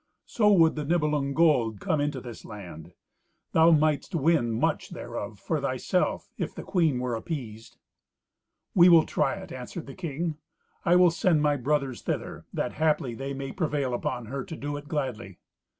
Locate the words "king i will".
9.93-11.11